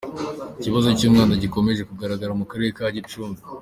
[0.59, 3.39] Ikibazo cy’umwanda gikomeje kugaragra mu Karere ka Gicumbi.